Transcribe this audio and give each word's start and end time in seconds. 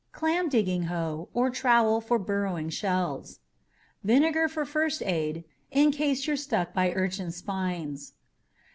CLAM 0.13 0.49
DIGGING 0.49 0.85
HOE 0.85 1.29
or 1.31 1.51
trowel 1.51 2.01
for 2.01 2.17
burrowing 2.17 2.69
shells. 2.71 3.37
VINEGAR 4.03 4.47
for 4.47 4.65
first 4.65 5.03
aid, 5.03 5.43
in 5.69 5.91
case 5.91 6.25
you're 6.25 6.35
stuck 6.35 6.73
by 6.73 6.91
urchin's 6.93 7.35
spines. 7.35 8.13